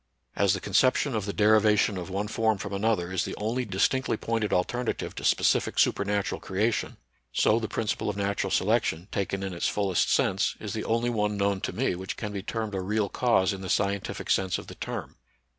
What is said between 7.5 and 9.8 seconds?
the principle of natural selection, taken in its